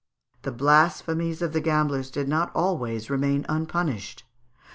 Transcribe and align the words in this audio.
The 0.41 0.51
blasphemies 0.51 1.43
of 1.43 1.53
the 1.53 1.61
gamblers 1.61 2.09
did 2.09 2.27
not 2.27 2.49
always 2.55 3.11
remain 3.11 3.45
unpunished. 3.47 4.23